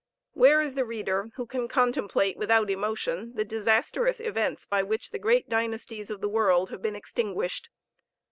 [0.33, 5.19] Where is the reader who can contemplate without emotion the disastrous events by which the
[5.19, 7.69] great dynasties of the world have been extinguished?